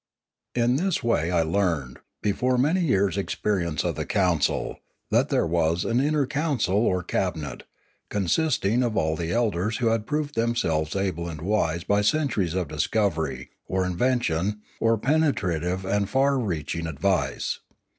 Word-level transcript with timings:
In 0.55 0.77
this 0.77 1.03
way 1.03 1.29
I 1.29 1.43
learned, 1.43 1.99
before 2.23 2.57
many 2.57 2.81
years' 2.81 3.19
experience 3.19 3.83
of 3.83 3.93
the 3.93 4.05
council, 4.07 4.79
that 5.11 5.29
there 5.29 5.45
was 5.45 5.85
an 5.85 5.99
inner 5.99 6.25
council 6.25 6.73
or 6.75 7.03
cabi 7.03 7.41
net, 7.41 7.63
consisting 8.09 8.81
of 8.81 8.97
all 8.97 9.15
the 9.15 9.31
elders 9.31 9.77
who 9.77 9.89
had 9.89 10.07
proved 10.07 10.33
them 10.33 10.55
selves 10.55 10.95
able 10.95 11.29
and 11.29 11.41
wise 11.43 11.83
by 11.83 12.01
centuries 12.01 12.55
of 12.55 12.67
discovery, 12.69 13.51
or 13.67 13.85
invention, 13.85 14.61
or 14.79 14.97
penetrative 14.97 15.85
and 15.85 16.09
far 16.09 16.39
reaching 16.39 16.87
advice. 16.87 17.59